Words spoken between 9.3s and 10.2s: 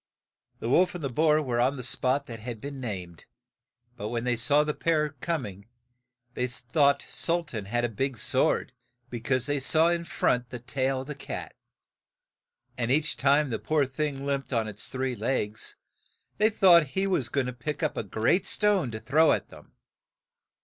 they saw in